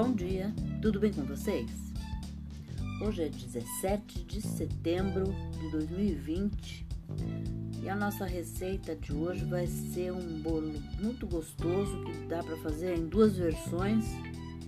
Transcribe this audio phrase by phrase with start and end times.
[0.00, 1.68] Bom dia, tudo bem com vocês?
[3.02, 5.24] Hoje é 17 de setembro
[5.58, 6.86] de 2020
[7.82, 12.56] e a nossa receita de hoje vai ser um bolo muito gostoso que dá para
[12.58, 14.04] fazer em duas versões.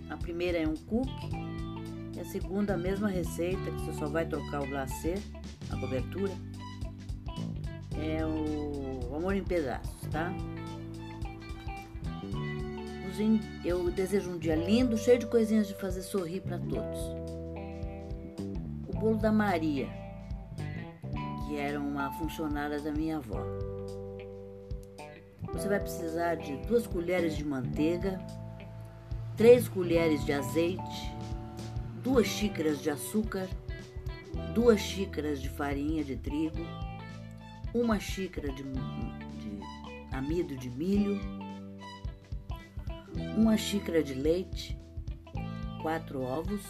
[0.09, 1.31] A primeira é um cookie
[2.17, 5.15] e a segunda a mesma receita que você só vai trocar o glacê,
[5.71, 6.33] a cobertura.
[7.97, 10.35] É o amor em pedaços, tá?
[13.65, 16.99] Eu desejo um dia lindo, cheio de coisinhas de fazer sorrir para todos.
[18.89, 19.89] O bolo da Maria,
[21.47, 23.43] que era uma funcionária da minha avó.
[25.53, 28.19] Você vai precisar de duas colheres de manteiga,
[29.37, 31.15] três colheres de azeite,
[32.03, 33.49] duas xícaras de açúcar,
[34.55, 36.65] duas xícaras de farinha de trigo,
[37.75, 39.59] uma xícara de, de
[40.13, 41.40] amido de milho
[43.37, 44.79] uma xícara de leite,
[45.83, 46.63] quatro ovos,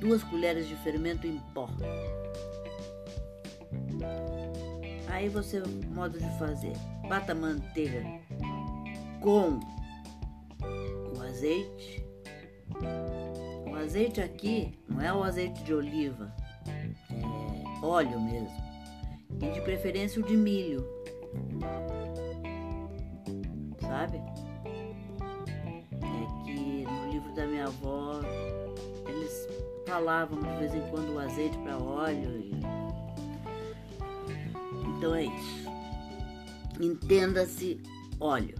[0.00, 1.68] duas colheres de fermento em pó.
[5.08, 6.72] Aí você, modo de fazer,
[7.08, 8.02] bata a manteiga
[9.20, 9.60] com
[11.16, 12.04] o azeite.
[13.70, 16.34] O azeite aqui não é o azeite de oliva,
[16.66, 18.64] é óleo mesmo.
[19.40, 20.86] E de preferência o de milho.
[23.80, 24.20] Sabe?
[27.34, 28.20] Da minha avó,
[29.08, 29.48] eles
[29.86, 32.38] falavam de vez em quando o azeite para óleo.
[32.38, 32.52] E...
[34.88, 35.64] Então é isso.
[36.80, 37.80] Entenda-se
[38.20, 38.56] óleo.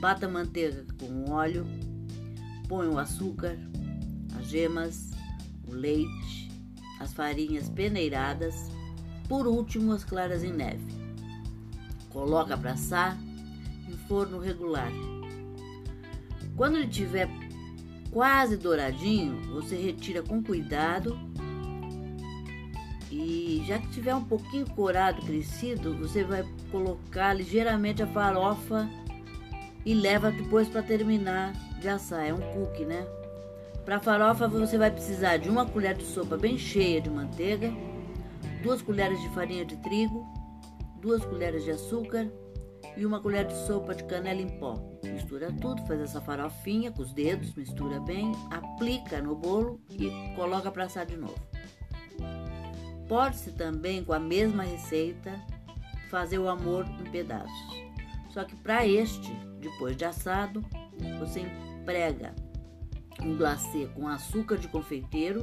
[0.00, 1.66] Bata a manteiga com óleo,
[2.68, 3.56] põe o açúcar,
[4.38, 5.10] as gemas,
[5.68, 6.50] o leite,
[7.00, 8.70] as farinhas peneiradas,
[9.28, 10.84] por último as claras em neve.
[12.10, 13.16] Coloca para assar
[13.88, 14.90] em forno regular
[16.56, 17.28] quando ele tiver
[18.10, 21.18] quase douradinho, você retira com cuidado.
[23.10, 28.88] E já que tiver um pouquinho corado, crescido, você vai colocar ligeiramente a farofa
[29.84, 32.26] e leva depois para terminar de assar.
[32.26, 33.06] É um cookie, né?
[33.84, 37.72] Para farofa você vai precisar de uma colher de sopa bem cheia de manteiga,
[38.62, 40.26] duas colheres de farinha de trigo,
[41.00, 42.28] duas colheres de açúcar,
[42.96, 44.74] e uma colher de sopa de canela em pó.
[45.04, 50.70] Mistura tudo, faz essa farofinha com os dedos, mistura bem, aplica no bolo e coloca
[50.70, 51.38] para assar de novo.
[53.08, 55.32] Pode-se também, com a mesma receita,
[56.08, 57.86] fazer o amor em pedaços.
[58.30, 60.64] Só que para este, depois de assado,
[61.18, 62.34] você emprega
[63.22, 65.42] um glacê com açúcar de confeiteiro,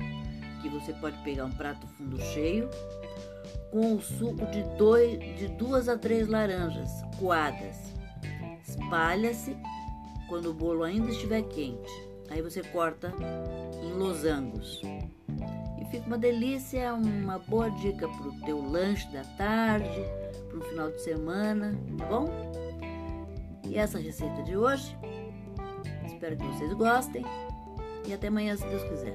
[0.61, 2.69] que você pode pegar um prato fundo cheio,
[3.73, 7.75] com o suco de, dois, de duas a três laranjas coadas.
[8.65, 9.57] Espalha-se
[10.29, 11.91] quando o bolo ainda estiver quente.
[12.29, 13.11] Aí você corta
[13.81, 14.79] em losangos.
[15.81, 20.05] E fica uma delícia, uma boa dica para o teu lanche da tarde,
[20.49, 22.29] para o final de semana, tá bom?
[23.67, 24.95] E essa receita de hoje,
[26.05, 27.25] espero que vocês gostem
[28.07, 29.13] e até amanhã se Deus quiser.